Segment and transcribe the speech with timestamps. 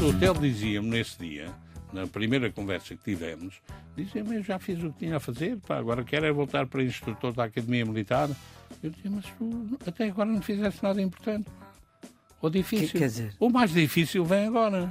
[0.00, 1.50] O hotel dizia-me nesse dia,
[1.92, 3.60] na primeira conversa que tivemos,
[3.96, 6.82] dizia-me, eu já fiz o que tinha a fazer, pá, agora quero é voltar para
[6.82, 8.28] instrutor da Academia Militar.
[8.82, 11.48] Eu dizia, mas tu até agora não fizeste nada importante.
[12.40, 12.88] O difícil.
[12.88, 13.34] Que- quer dizer?
[13.38, 14.90] O mais difícil vem agora.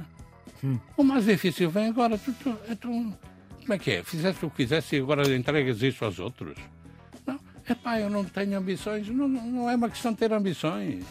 [0.64, 0.78] Hum.
[0.96, 2.16] O mais difícil vem agora.
[2.16, 3.12] Tu, tu, tu-
[3.62, 4.02] como é que é?
[4.02, 6.56] Fizeste o que fizeste e agora entregas isso aos outros?
[7.26, 7.38] Não.
[7.68, 9.08] Epá, eu não tenho ambições.
[9.08, 11.04] Não, não é uma questão de ter ambições.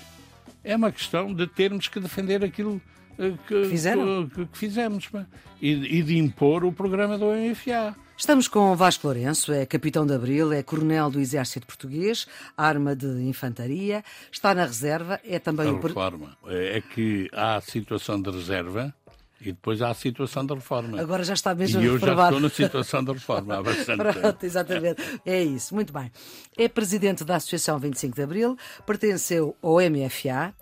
[0.64, 2.82] É uma questão de termos que defender aquilo
[3.18, 4.28] eh, que, Fizeram?
[4.28, 5.26] que, que fizemos pá.
[5.62, 7.96] e, e de impor o programa do MFA.
[8.18, 13.08] Estamos com Vasco Lourenço, é capitão de Abril, é coronel do Exército Português, arma de
[13.24, 15.82] infantaria, está na reserva, é também A o...
[15.82, 18.94] reforma é é que há a situação de reserva
[19.42, 21.02] e depois há a situação de reforma.
[21.02, 22.36] Agora já está mesmo e eu já reprovado.
[22.36, 24.20] estou na situação de reforma há bastante tempo.
[24.20, 25.20] Pronto, exatamente.
[25.26, 26.12] É isso, muito bem.
[26.58, 30.54] É presidente da Associação 25 de Abril, pertenceu ao MFA,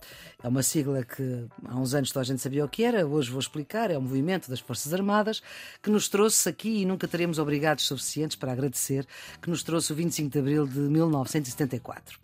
[0.42, 3.30] é uma sigla que há uns anos toda a gente sabia o que era, hoje
[3.30, 5.42] vou explicar, é o movimento das Forças Armadas,
[5.84, 9.06] que nos trouxe aqui, e nunca teremos obrigados suficientes para agradecer,
[9.42, 12.18] que nos trouxe o 25 de Abril de 1974.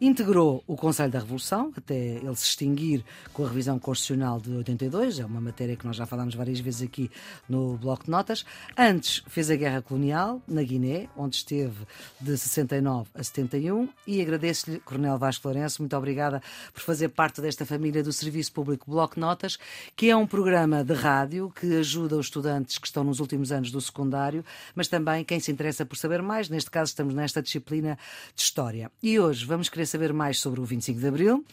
[0.00, 5.20] Integrou o Conselho da Revolução, até ele se extinguir com a revisão constitucional de 82,
[5.20, 7.08] é uma matéria que nós já falámos várias vezes aqui
[7.48, 8.44] no Bloco de Notas.
[8.76, 11.86] Antes fez a Guerra Colonial na Guiné, onde esteve
[12.20, 17.59] de 69 a 71, e agradeço-lhe, Coronel Vasco Lourenço, muito obrigada por fazer parte desta
[17.64, 19.58] família do Serviço Público Bloco Notas,
[19.96, 23.70] que é um programa de rádio que ajuda os estudantes que estão nos últimos anos
[23.70, 24.44] do secundário,
[24.74, 27.98] mas também quem se interessa por saber mais, neste caso estamos nesta disciplina
[28.34, 28.90] de História.
[29.02, 31.44] E hoje vamos querer saber mais sobre o 25 de Abril.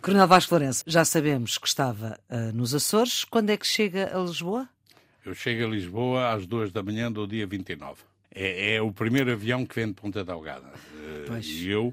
[0.00, 3.24] Coronel Vasco Lourenço, já sabemos que estava ah, nos Açores.
[3.24, 4.68] Quando é que chega a Lisboa?
[5.24, 8.02] Eu chego a Lisboa às duas da manhã do dia 29.
[8.32, 10.72] É, é o primeiro avião que vem de Ponta Delgada.
[11.26, 11.46] Pois.
[11.46, 11.92] E eu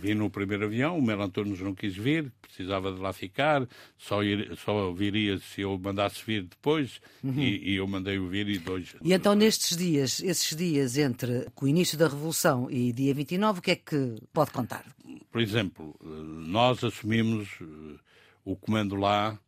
[0.00, 3.66] vim no primeiro avião, o Melo Antunes não quis vir, precisava de lá ficar,
[3.96, 8.58] só, ir- só viria se eu mandasse vir depois, e, e eu mandei-o vir e
[8.58, 8.94] dois...
[8.94, 9.00] Uhum.
[9.04, 13.62] E então, nestes dias, esses dias entre o início da Revolução e dia 29, o
[13.62, 14.84] que é que pode contar?
[15.30, 16.06] Por exemplo, eh,
[16.48, 17.98] nós assumimos eh,
[18.44, 19.38] o comando lá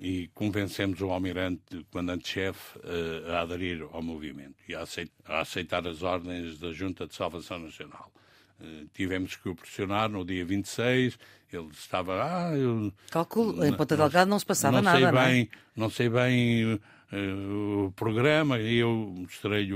[0.00, 4.82] e convencemos o almirante, o comandante-chefe, eh, a aderir ao movimento e a
[5.40, 8.10] aceitar as ordens da Junta de Salvação Nacional.
[8.60, 11.18] Eh, Tivemos que o pressionar no dia 26,
[11.52, 14.98] ele estava, ah, eu Calculo, em Não- Ponta não- Delgada não se passava não nada,
[14.98, 15.26] sei não é?
[15.28, 16.80] bem, não sei bem
[17.12, 17.32] eh,
[17.86, 19.72] o programa e eu mostrei-lhe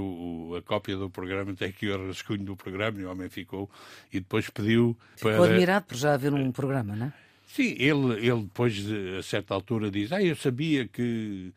[0.56, 3.70] a cópia do programa, até que o rascunho do programa e o homem ficou
[4.12, 5.32] e depois pediu para...
[5.32, 7.12] Ficou admirado por já haver um programa, não é?
[7.46, 11.52] Sim, ele, ele depois, de- a certa altura, diz: Ah, eu sabia que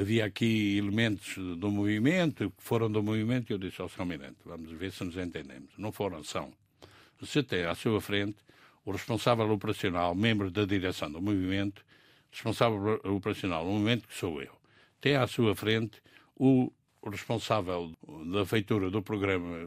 [0.00, 3.52] havia aqui elementos do movimento, que foram do movimento.
[3.52, 4.00] Eu disse ao Sr.
[4.00, 5.70] Almirante: Vamos ver se nos entendemos.
[5.78, 6.52] Não foram, são.
[7.20, 8.36] Você tem à sua frente
[8.84, 11.84] o responsável operacional, membro da direção do movimento,
[12.30, 14.52] responsável operacional do movimento, que sou eu.
[15.00, 16.00] Tem à sua frente
[16.36, 16.72] o
[17.04, 17.92] responsável
[18.32, 19.58] da feitura do programa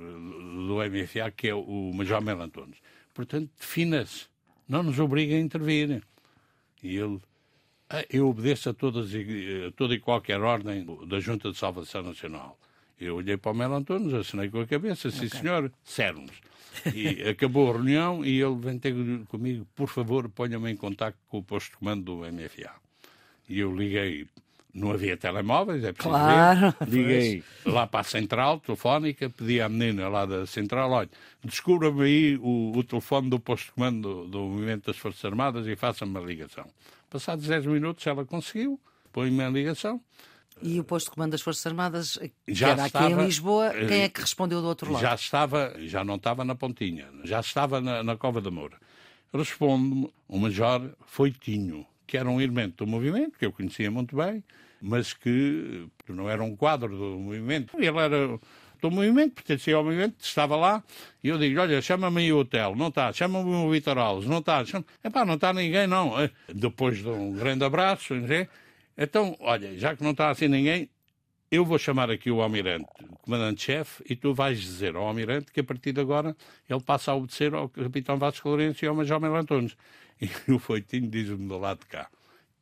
[0.68, 2.78] do MFA, que é o Major Mel Antunes.
[3.14, 4.28] Portanto, defina-se.
[4.68, 6.02] Não nos obriga a intervir.
[6.82, 7.31] E ele, "Ah,
[8.10, 12.58] eu obedeço a, todas, e- a toda e qualquer ordem da Junta de Salvação Nacional.
[13.00, 16.32] Eu olhei para o Mel Antunes, assinei com a cabeça, sim senhor, sermos.
[16.94, 18.94] E acabou a reunião e ele vem ter
[19.28, 22.72] comigo, por favor, ponha-me em contato com o posto de comando do MFA.
[23.50, 24.28] E eu liguei,
[24.74, 26.88] não havia telemóveis, é preciso Claro, ver.
[26.90, 31.10] Liguei lá para a central telefónica, pedi à menina lá da central, olha,
[31.44, 35.68] descubra-me aí o, o telefone do posto de comando do, do Movimento das Forças Armadas
[35.68, 36.66] e faça-me a ligação.
[37.10, 38.80] Passados 10 minutos ela conseguiu,
[39.12, 40.02] põe-me a ligação.
[40.64, 43.68] E o posto de comando das Forças Armadas, que Já era aqui em estava, Lisboa,
[43.76, 45.02] eh, quem é que respondeu do outro lado?
[45.02, 48.78] Já estava, já não estava na pontinha, já estava na, na Cova da Moura.
[49.34, 54.44] Responde-me o Major Foitinho, que era um elemento do movimento, que eu conhecia muito bem,
[54.82, 57.74] mas que não era um quadro do movimento.
[57.78, 58.38] Ele era
[58.82, 60.84] do movimento, pertencia ao movimento, estava lá,
[61.24, 64.66] e eu digo, olha, chama-me o hotel, não está, chama-me o Vitor Alves, não está,
[64.66, 64.84] chama...
[65.02, 66.20] Epá, não está ninguém, não.
[66.22, 68.14] Eh, Depois de um grande abraço,
[68.98, 70.90] então, olha, já que não está assim ninguém,
[71.50, 75.62] eu vou chamar aqui o almirante, o comandante-chefe, e tu vais dizer ao almirante que
[75.62, 76.36] a partir de agora
[76.70, 79.78] ele passa a obedecer ao capitão Vasco Lourenço e ao Major Mel Antunes.
[80.48, 82.08] E o Foitinho diz-me do lado de cá,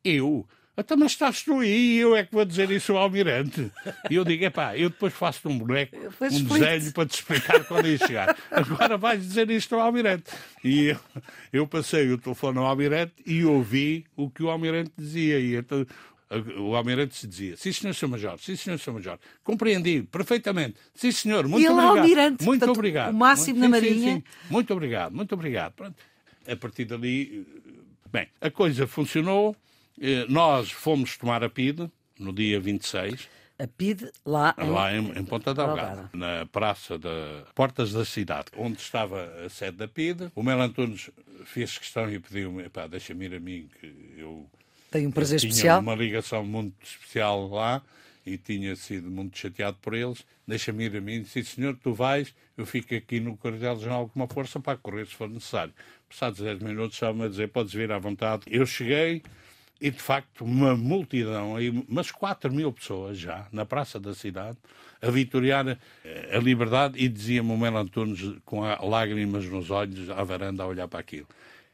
[0.02, 0.46] eu?
[0.76, 3.70] Então, mas estás tu aí e eu é que vou dizer isso ao almirante.
[4.08, 6.58] E eu digo, epá, eu depois faço-te um boneco, um explique-te.
[6.58, 8.34] desenho para te explicar quando aí chegar.
[8.50, 10.30] Agora vais dizer isto ao almirante.
[10.64, 10.96] E eu,
[11.52, 15.38] eu passei o telefone ao almirante e ouvi o que o almirante dizia.
[15.38, 15.84] E então,
[16.58, 21.10] o almirante se dizia, sim senhor, senhor major, sim senhor, senhor major, compreendi perfeitamente, sim
[21.10, 21.98] senhor, muito ele obrigado.
[21.98, 23.10] almirante, muito portanto, obrigado.
[23.10, 24.14] o máximo muito, na sim, Marinha.
[24.14, 24.48] Sim, sim.
[24.48, 25.72] Muito obrigado, muito obrigado.
[25.72, 25.96] Pronto.
[26.46, 27.46] A partir dali,
[28.10, 29.54] bem, a coisa funcionou,
[30.00, 33.28] eh, nós fomos tomar a PIDE no dia 26,
[33.58, 34.70] A PID lá em...
[34.70, 36.10] lá em, em Ponta da Delgada.
[36.14, 40.30] Na praça da Portas da Cidade, onde estava a sede da PIDE.
[40.34, 41.10] O Mel Antunes
[41.44, 44.46] fez questão e pediu-me, "Epá, deixa-me ir a mim, que eu
[44.90, 45.80] Tem um prazer tinha especial.
[45.80, 47.82] uma ligação muito especial lá
[48.24, 50.24] e tinha sido muito chateado por eles.
[50.46, 51.24] Deixa-me ir a mim.
[51.24, 55.14] Sim, senhor, tu vais, eu fico aqui no quartel-general com uma força para correr se
[55.14, 55.72] for necessário.
[56.08, 58.42] Passados 10 minutos, estava-me a dizer, podes vir à vontade.
[58.46, 59.22] Eu cheguei
[59.80, 61.54] e, de facto, uma multidão,
[61.88, 64.58] umas 4 mil pessoas já, na praça da cidade,
[65.00, 70.22] a vitoriar eh, a liberdade e dizia-me o Mel Antunes com lágrimas nos olhos à
[70.22, 71.26] varanda a olhar para aquilo.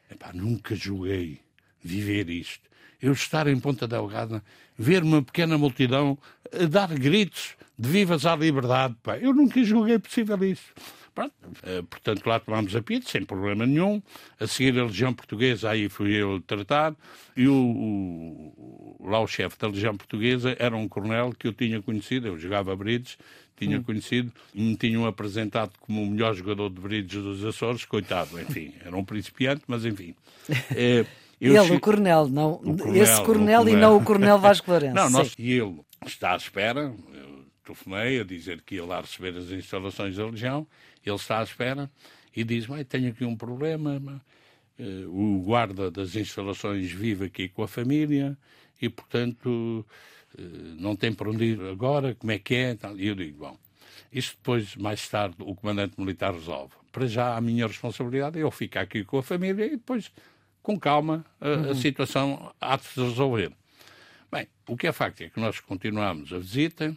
[0.08, 1.40] Epá, nunca julguei
[1.82, 2.66] viver isto.
[3.00, 4.42] Eu estar em Ponta Delgada,
[4.78, 6.18] ver uma pequena multidão
[6.52, 8.96] a dar gritos de vivas à liberdade.
[9.02, 9.18] Pá.
[9.18, 10.64] Eu nunca julguei possível isso.
[11.14, 11.32] Pronto.
[11.62, 14.02] Eh, portanto, lá tomámos a PID, sem problema nenhum.
[14.38, 16.94] A seguir, a Legião Portuguesa, aí fui eu tratar.
[17.36, 21.80] E o, o- lá o chefe da Legião Portuguesa era um coronel que eu tinha
[21.80, 23.16] conhecido, eu jogava bridge,
[23.56, 28.38] tinha conhecido, e me tinham apresentado como o melhor jogador de bridge dos Açores, coitado,
[28.40, 30.14] enfim, era um principiante, mas enfim.
[30.76, 31.06] Eh,
[31.40, 34.70] eu Ele, che- o coronel, não, O coronel, esse coronel, e não o coronel Vasco
[34.70, 34.94] Lourenço.
[34.94, 36.94] Não, nós, e ele está à espera.
[37.14, 40.66] Eu telefonei a dizer que ia lá receber as instalações da Legião.
[41.04, 41.90] Ele está à espera
[42.34, 44.20] e diz: Mãe, tenho aqui um problema.
[44.78, 48.36] eh, o guarda das instalações vive aqui com a família
[48.80, 49.84] e, portanto,
[50.38, 50.42] eh,
[50.78, 52.14] não tem para onde ir agora.
[52.14, 52.76] Como é que é?
[52.96, 53.58] E eu digo: Bom,
[54.12, 56.72] isto depois, mais tarde, o comandante militar resolve.
[56.92, 60.10] Para já, a minha responsabilidade é eu ficar aqui com a família e depois,
[60.66, 63.52] com calma, a, a situação há de se resolver.
[64.32, 66.92] Bem, o que é facto é que nós continuamos a visita,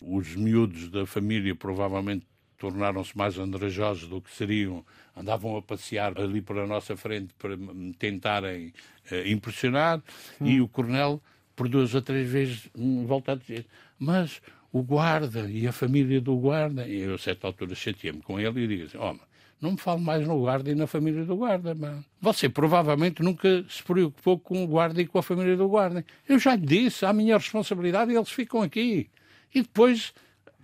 [0.00, 2.24] os miúdos da família provavelmente
[2.56, 4.86] tornaram-se mais andrajosos do que seriam,
[5.16, 7.58] andavam a passear ali por a nossa frente para
[7.98, 8.72] tentarem
[9.10, 10.00] eh, impressionar,
[10.40, 11.20] e o coronel,
[11.56, 13.66] por duas ou três vezes, hum, volta a dizer,
[13.98, 14.40] mas
[14.72, 18.60] o guarda e a família do guarda, e eu a certa altura chateei-me com ele
[18.60, 19.22] e digo assim, homem,
[19.60, 22.04] não me fale mais no guarda e na família do guarda, mano.
[22.20, 26.04] Você provavelmente nunca se preocupou com o guarda e com a família do guarda.
[26.28, 29.10] Eu já lhe disse, a minha responsabilidade, eles ficam aqui.
[29.54, 30.14] E depois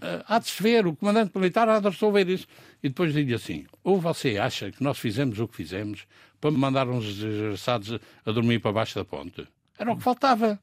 [0.00, 2.46] ah, há de se ver, o comandante militar há de resolver isso.
[2.82, 6.06] E depois digo assim, ou você acha que nós fizemos o que fizemos
[6.40, 9.46] para mandar uns desgraçados a dormir para baixo da ponte?
[9.78, 10.58] Era o que faltava.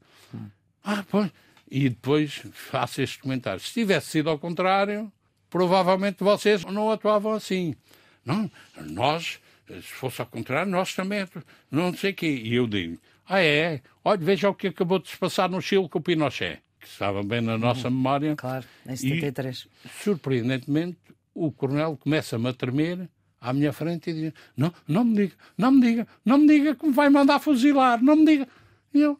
[0.83, 1.31] Ah, pois.
[1.69, 3.59] E depois faço este comentário.
[3.59, 5.11] Se tivesse sido ao contrário,
[5.49, 7.75] provavelmente vocês não atuavam assim.
[8.25, 8.49] Não,
[8.89, 11.27] nós, se fosse ao contrário, nós também,
[11.69, 12.41] não sei o quê.
[12.43, 13.81] E eu digo, ah é?
[14.03, 17.23] Olha, veja o que acabou de se passar no Chile com o Pinochet, que estava
[17.23, 18.35] bem na nossa memória.
[18.35, 19.67] Claro, em E, 73.
[20.01, 20.97] surpreendentemente,
[21.33, 23.09] o coronel começa-me a tremer
[23.41, 26.75] à minha frente e diz, não, não me diga, não me diga, não me diga
[26.75, 28.47] que me vai mandar fuzilar, não me diga.
[28.93, 29.19] E eu,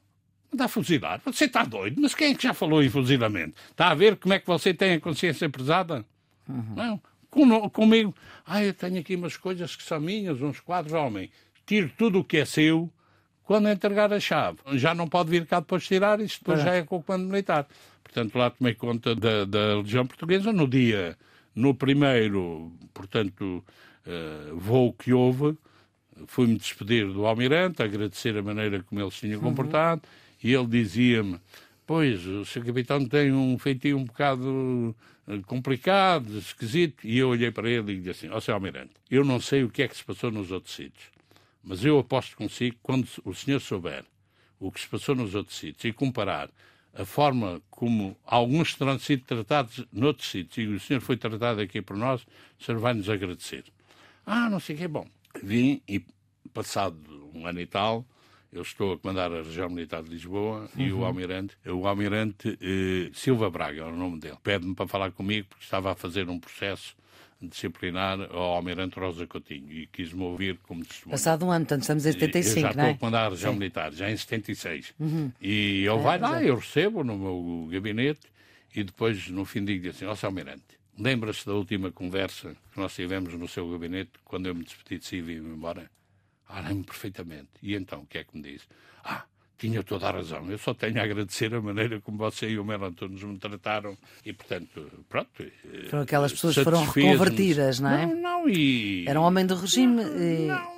[0.52, 1.22] mandar fuzilar?
[1.26, 2.00] Você está doido?
[2.00, 3.56] Mas quem é que já falou em fuzilamento?
[3.72, 6.06] Está a ver como é que você tem a consciência pesada?
[6.48, 7.02] Não,
[7.34, 8.16] com, comigo,
[8.46, 11.30] ah, eu tenho aqui umas coisas que são minhas, uns quadros, homem,
[11.66, 12.90] tiro tudo o que é seu,
[13.44, 14.60] quando entregar a chave.
[14.74, 17.68] Já não pode vir cá depois tirar, isso depois já é com o comando militar.
[18.04, 20.54] Portanto, lá tomei conta da, da Legião Portuguesa.
[20.54, 21.18] No dia,
[21.56, 23.64] no primeiro, portanto,
[24.06, 25.58] eh, voo que houve,
[26.28, 30.02] fui-me despedir do almirante, agradecer a maneira como ele se tinha comportado,
[30.44, 31.40] e ele dizia-me,
[31.86, 34.96] pois, o seu capitão tem um feitio um bocado
[35.46, 39.40] complicado, esquisito, e eu olhei para ele e disse assim, ó seu almirante, eu não
[39.40, 41.06] sei o que é que se passou nos outros sítios,
[41.64, 44.06] mas eu aposto consigo, quando o senhor souber
[44.60, 46.50] o que se passou nos outros sítios e comparar
[46.94, 51.82] a forma como alguns terão sido tratados noutros sítios e o senhor foi tratado aqui
[51.82, 52.22] por nós,
[52.60, 53.64] o senhor vai nos agradecer.
[54.26, 55.08] Ah, não sei o que, bom.
[55.42, 56.06] Vim e,
[56.54, 58.06] passado um ano e tal,
[58.54, 63.10] eu estou a comandar a região militar de Lisboa e o almirante, o almirante eh,
[63.14, 66.40] Silva Braga, é o nome dele, pede-me para falar comigo porque estava a fazer um
[66.40, 66.96] processo
[67.42, 71.12] disciplinar ao almirante Rosa Coutinho e quis-me ouvir como testemunha.
[71.12, 72.92] Passado um ano, portanto estamos em Eu já 75, estou não é?
[72.92, 74.94] a comandar a região militar, já em 76.
[75.42, 78.22] E ele vai lá, eu recebo no meu gabinete
[78.76, 80.16] e depois, no fim, digo assim, ó.
[80.24, 80.64] Almirante,
[80.98, 85.06] lembra-se da última conversa que nós tivemos no seu gabinete quando eu me despedi de
[85.06, 85.90] si e vim embora?
[86.48, 87.50] Ah, lembro perfeitamente.
[87.62, 88.66] E então, o que é que me disse?
[89.04, 89.24] Ah,
[89.58, 90.50] tinha toda a razão.
[90.52, 93.98] Eu só tenho a agradecer a maneira como você e o Melo Antunes me trataram
[94.26, 95.30] e, portanto, pronto.
[95.42, 98.06] eh, Foram aquelas pessoas que foram reconvertidas, não é?
[98.08, 99.06] Não, não, e...
[99.08, 100.02] Era um homem do regime.
[100.04, 100.73] e- Não,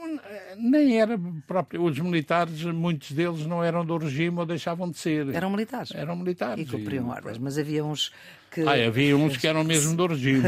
[0.57, 1.83] nem era próprio.
[1.83, 5.33] Os militares, muitos deles não eram do regime ou deixavam de ser.
[5.33, 5.91] Eram militares.
[5.93, 6.67] Eram militares.
[6.67, 8.11] E cumpriam ordens, mas havia uns
[8.51, 8.61] que.
[8.61, 10.43] Ah, havia uns que eram mesmo do regime.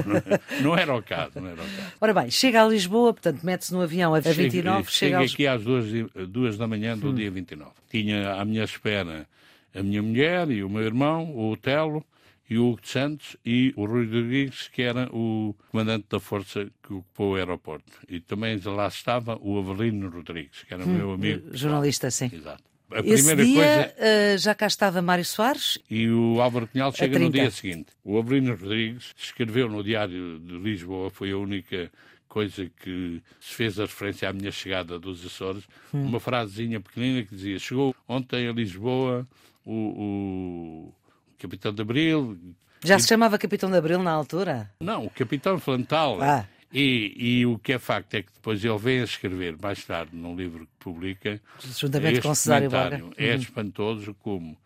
[0.61, 1.93] não era o caso, não era o caso.
[1.99, 5.63] Ora bem, chega a Lisboa, portanto, mete-se no avião a 29, chega, chega aqui às
[5.63, 5.85] duas,
[6.29, 7.15] duas da manhã do hum.
[7.15, 7.71] dia 29.
[7.89, 9.27] Tinha à minha espera
[9.75, 12.03] a minha mulher e o meu irmão, o Otelo
[12.49, 16.65] e o Hugo de Santos e o Rui Rodrigues, que era o comandante da força
[16.81, 17.91] que ocupou o aeroporto.
[18.07, 21.55] E também lá estava o Avelino Rodrigues, que era hum, meu amigo.
[21.55, 22.29] Jornalista, sim.
[22.33, 22.63] Exato.
[22.89, 24.35] A Esse dia coisa...
[24.35, 25.77] uh, já cá estava Mário Soares.
[25.89, 27.87] E o Álvaro Cunhal chega no dia seguinte.
[28.01, 31.91] O Avelino Rodrigues escreveu no Diário de Lisboa, foi a única
[32.29, 35.63] coisa que se fez a referência à minha chegada dos Açores,
[35.93, 36.05] hum.
[36.05, 39.27] uma frasezinha pequenina que dizia: Chegou ontem a Lisboa
[39.65, 40.93] o, o
[41.37, 42.37] Capitão de Abril.
[42.83, 43.01] Já e...
[43.01, 44.69] se chamava Capitão de Abril na altura?
[44.79, 46.21] Não, o Capitão Flantal.
[46.21, 46.45] Ah.
[46.71, 50.11] E, e, o que é facto é que depois ele vem a escrever, mais tarde,
[50.13, 53.03] num livro que publica, juntamente com Cesário Braga.
[53.15, 53.39] É uhum.
[53.39, 54.57] espantoso como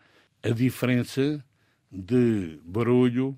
[0.42, 1.44] a diferença
[1.92, 3.38] de barulho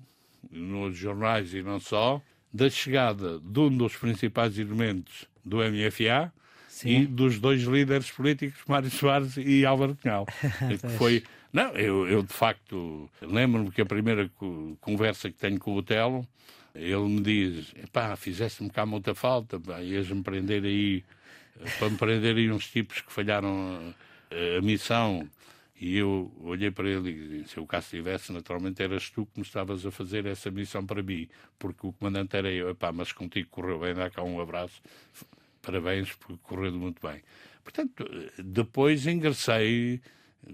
[0.50, 2.22] nos jornais e não só,
[2.52, 6.32] da chegada de um dos principais elementos do MFA
[6.68, 6.88] Sim.
[6.88, 10.24] e dos dois líderes políticos, Mário Soares e Álvaro Cunhal,
[10.80, 11.22] que foi
[11.54, 14.28] não, eu, eu de facto lembro-me que a primeira
[14.80, 16.26] conversa que tenho com o Telo,
[16.74, 21.04] ele me diz: pá, fizeste-me cá muita falta, ias-me prender aí,
[21.78, 23.94] para me prender aí uns tipos que falharam
[24.32, 25.30] a, a missão.
[25.80, 29.38] E eu olhei para ele e disse: se eu cá estivesse, naturalmente eras tu que
[29.38, 32.68] me estavas a fazer essa missão para mim, porque o comandante era eu.
[32.70, 34.82] Epá, mas contigo correu bem, dá cá um abraço,
[35.62, 37.22] parabéns, porque correu muito bem.
[37.62, 38.04] Portanto,
[38.42, 40.00] depois ingressei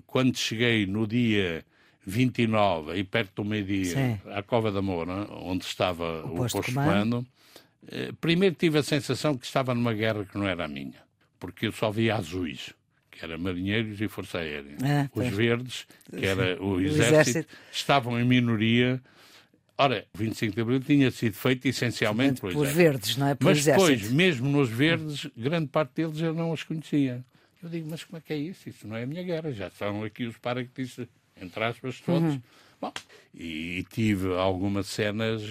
[0.07, 1.65] quando cheguei no dia
[2.07, 6.69] 29, aí perto do meio-dia, à Cova da Moura, onde estava o, o posto, posto
[6.71, 7.27] de comando,
[7.89, 11.03] eh, primeiro tive a sensação que estava numa guerra que não era a minha,
[11.39, 12.73] porque eu só via azuis,
[13.11, 14.77] que era marinheiros e força aérea.
[14.83, 19.01] Ah, Os verdes, que era o, o exército, exército, estavam em minoria.
[19.77, 23.35] Ora, o 25 de Abril tinha sido feito essencialmente por, por verdes, não é?
[23.35, 23.89] Por Mas exército.
[23.89, 27.25] depois, mesmo nos verdes, grande parte deles eu não os conhecia.
[27.63, 28.69] Eu digo, mas como é que é isso?
[28.69, 31.07] Isso não é a minha guerra, já são aqui os paraquedistas,
[31.41, 32.35] entre aspas, todos.
[32.35, 32.43] Uhum.
[32.81, 32.93] Bom,
[33.35, 35.43] e, e tive algumas cenas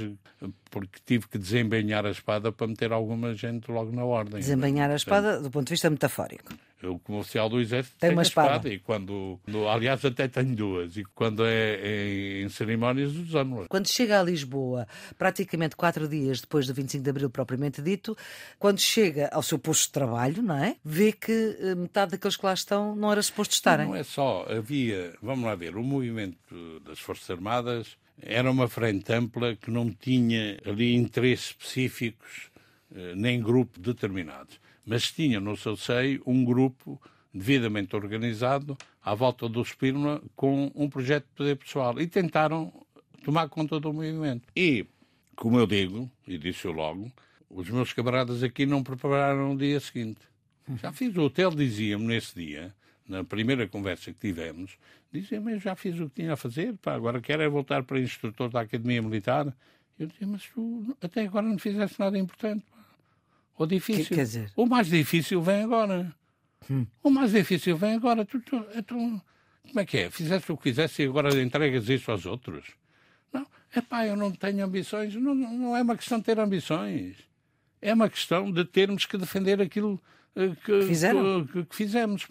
[0.72, 4.40] porque tive que desempenhar a espada para meter alguma gente logo na ordem.
[4.40, 6.54] Desempenhar a espada do ponto de vista metafórico.
[6.82, 8.50] Eu, como oficial do Exército, tem uma espada.
[8.52, 8.70] espada.
[8.70, 10.96] E quando, aliás, até tenho duas.
[10.96, 13.68] E quando é, é em cerimónias, usamos.
[13.68, 18.16] Quando chega a Lisboa, praticamente quatro dias depois do 25 de Abril, propriamente dito,
[18.58, 20.78] quando chega ao seu posto de trabalho, não é?
[20.84, 23.88] Vê que eh, metade daqueles que lá estão não era suposto estarem.
[23.88, 24.46] Não é só.
[24.50, 29.92] Havia, vamos lá ver, o movimento das Forças Armadas era uma frente ampla que não
[29.92, 32.50] tinha ali interesses específicos,
[32.94, 34.60] eh, nem grupos determinados,
[34.90, 37.00] mas tinha no seu seio um grupo
[37.32, 42.74] devidamente organizado à volta do Spínola com um projeto de poder pessoal e tentaram
[43.24, 44.48] tomar conta do movimento.
[44.56, 44.88] E,
[45.36, 47.12] como eu digo, e disse eu logo,
[47.48, 50.22] os meus camaradas aqui não prepararam o dia seguinte.
[50.82, 52.74] Já fiz o hotel, dizia-me nesse dia,
[53.08, 54.76] na primeira conversa que tivemos,
[55.14, 58.00] dizia mas já fiz o que tinha a fazer, pá, agora quero é voltar para
[58.00, 59.56] instrutor da Academia Militar.
[60.00, 62.66] Eu dizia, mas tu até agora não fizeste nada importante.
[62.72, 62.79] Pá.
[63.60, 64.06] O difícil.
[64.06, 64.52] Que, quer dizer?
[64.56, 66.16] O mais difícil vem agora.
[66.72, 66.88] Hum.
[67.04, 68.24] O mais difícil vem agora.
[68.24, 70.10] Tu, tu, tu, como é que é?
[70.10, 72.68] Fizeste o que fizeste e agora entregas isso aos outros?
[73.34, 75.14] Não, é pá, eu não tenho ambições.
[75.14, 77.18] Não, não é uma questão de ter ambições.
[77.82, 80.02] É uma questão de termos que defender aquilo
[80.34, 82.26] que, que, que fizemos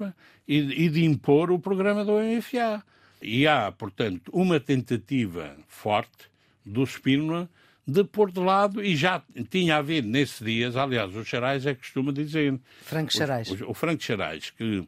[0.47, 2.83] e, e, de impor o programa do MFA.
[3.21, 6.31] E há, portanto, uma tentativa forte
[6.65, 7.51] do Spínola
[7.89, 11.81] de pôr de lado, e já tinha havido nesses dias, aliás, o Charais é que
[11.81, 12.61] costuma dizer.
[12.83, 13.51] Franco Charais.
[13.51, 14.87] O, o, o Franco Charais, que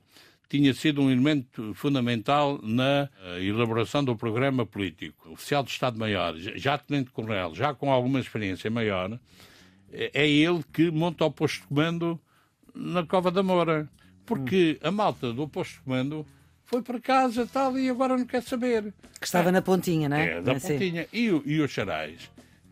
[0.50, 5.30] tinha sido um elemento fundamental na uh, elaboração do programa político.
[5.30, 9.19] Oficial do Estado-Maior, já tenente-coronel, já com alguma experiência maior,
[9.90, 12.21] é, é ele que monta o posto de comando
[12.75, 13.88] na Cova da Moura.
[14.26, 14.88] Porque hum.
[14.88, 16.26] a malta do posto de comando
[16.66, 18.92] foi para casa tal e agora não quer saber.
[19.19, 19.52] Que estava é.
[19.52, 20.38] na pontinha, não é?
[20.38, 21.07] É, da pontinha.
[21.11, 22.28] E, e o Charais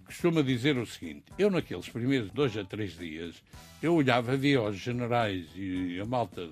[0.09, 3.43] costuma dizer o seguinte: eu naqueles primeiros dois a três dias,
[3.83, 6.49] eu olhava, via os generais e a malta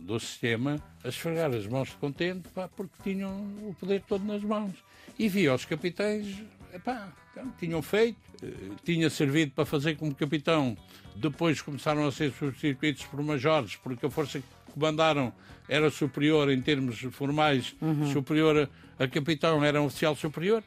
[0.00, 3.30] do sistema a esfregar as mãos de contente pá, porque tinham
[3.62, 4.72] o poder todo nas mãos.
[5.18, 6.42] E via os capitães,
[6.74, 10.76] epá, então, tinham feito, eh, tinha servido para fazer como capitão
[11.14, 15.32] depois começaram a ser substituídos por majores, porque a força que comandaram
[15.68, 18.10] era superior em termos formais, uhum.
[18.12, 20.62] superior a, a, capitão, era um oficial superior,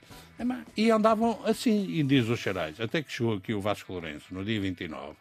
[0.77, 4.45] e andavam assim, e diz os Xarais, até que chegou aqui o Vasco Lourenço, no
[4.45, 5.15] dia 29,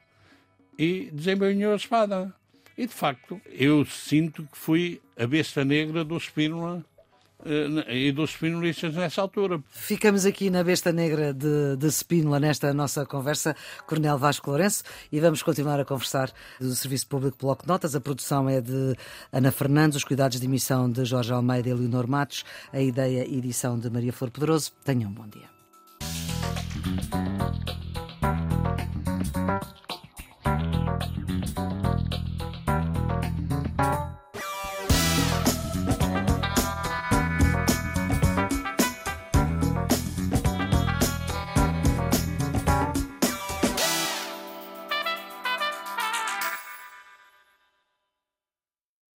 [0.79, 2.35] e desembainhou a espada.
[2.77, 6.90] E, de facto, eu sinto que fui a besta negra do Spínola eh,
[7.89, 9.63] e dos spinolistas nessa altura.
[9.71, 13.57] Ficamos aqui na besta negra de, de Spínola nesta nossa conversa,
[13.87, 16.31] Coronel Vasco Lourenço, e vamos continuar a conversar
[16.61, 17.95] do Serviço Público Bloco de Notas.
[17.95, 18.95] A produção é de
[19.33, 23.39] Ana Fernandes, os cuidados de emissão de Jorge Almeida e Leonor Matos, a ideia e
[23.39, 24.73] edição de Maria Flor Poderoso.
[24.85, 25.49] Tenham um bom dia.